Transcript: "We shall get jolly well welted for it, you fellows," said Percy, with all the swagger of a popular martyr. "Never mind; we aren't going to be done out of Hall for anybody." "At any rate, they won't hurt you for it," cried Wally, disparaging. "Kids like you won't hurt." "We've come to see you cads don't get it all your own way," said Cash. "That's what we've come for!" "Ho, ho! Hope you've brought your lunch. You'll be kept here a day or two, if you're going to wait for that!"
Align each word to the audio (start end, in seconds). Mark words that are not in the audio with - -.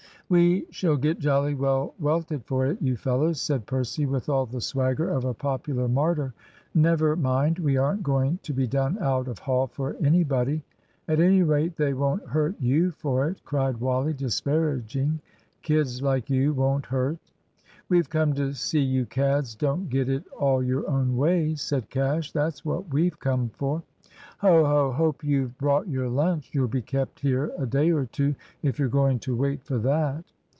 "We 0.33 0.65
shall 0.69 0.95
get 0.95 1.19
jolly 1.19 1.55
well 1.55 1.93
welted 1.99 2.45
for 2.45 2.65
it, 2.65 2.81
you 2.81 2.95
fellows," 2.95 3.41
said 3.41 3.65
Percy, 3.65 4.05
with 4.05 4.29
all 4.29 4.45
the 4.45 4.61
swagger 4.61 5.09
of 5.09 5.25
a 5.25 5.33
popular 5.33 5.89
martyr. 5.89 6.33
"Never 6.73 7.17
mind; 7.17 7.59
we 7.59 7.75
aren't 7.75 8.01
going 8.03 8.39
to 8.43 8.53
be 8.53 8.65
done 8.65 8.97
out 9.01 9.27
of 9.27 9.39
Hall 9.39 9.67
for 9.67 9.95
anybody." 10.01 10.63
"At 11.09 11.19
any 11.19 11.43
rate, 11.43 11.75
they 11.75 11.93
won't 11.93 12.25
hurt 12.25 12.55
you 12.61 12.91
for 12.91 13.27
it," 13.27 13.43
cried 13.43 13.81
Wally, 13.81 14.13
disparaging. 14.13 15.19
"Kids 15.63 16.01
like 16.01 16.29
you 16.29 16.53
won't 16.53 16.85
hurt." 16.85 17.17
"We've 17.89 18.09
come 18.09 18.33
to 18.35 18.53
see 18.53 18.79
you 18.79 19.07
cads 19.07 19.53
don't 19.53 19.89
get 19.89 20.07
it 20.07 20.23
all 20.39 20.63
your 20.63 20.89
own 20.89 21.17
way," 21.17 21.55
said 21.55 21.89
Cash. 21.89 22.31
"That's 22.31 22.63
what 22.63 22.87
we've 22.93 23.19
come 23.19 23.49
for!" 23.49 23.83
"Ho, 24.39 24.65
ho! 24.65 24.91
Hope 24.91 25.23
you've 25.23 25.55
brought 25.59 25.87
your 25.87 26.09
lunch. 26.09 26.49
You'll 26.51 26.67
be 26.67 26.81
kept 26.81 27.19
here 27.19 27.51
a 27.59 27.65
day 27.67 27.91
or 27.91 28.05
two, 28.07 28.33
if 28.63 28.79
you're 28.79 28.87
going 28.87 29.19
to 29.19 29.35
wait 29.35 29.63
for 29.63 29.77
that!" 29.77 30.23